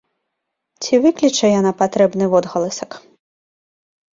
[0.83, 2.91] Ці выкліча яна патрэбны водгаласак?